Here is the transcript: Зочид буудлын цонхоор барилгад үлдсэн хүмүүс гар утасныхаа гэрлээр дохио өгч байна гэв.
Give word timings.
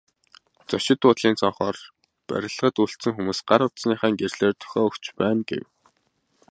Зочид 0.69 0.99
буудлын 1.03 1.39
цонхоор 1.41 1.77
барилгад 2.29 2.75
үлдсэн 2.83 3.11
хүмүүс 3.15 3.39
гар 3.49 3.61
утасныхаа 3.65 4.11
гэрлээр 4.19 4.55
дохио 4.61 4.81
өгч 4.87 5.03
байна 5.19 5.41
гэв. 5.49 5.65